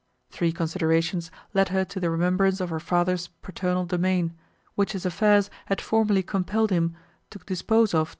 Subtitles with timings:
[0.39, 4.33] These considerations led her to the remembrance of her father's paternal domain,
[4.73, 6.95] which his affairs had formerly compelled him
[7.29, 8.09] to dispose of to M.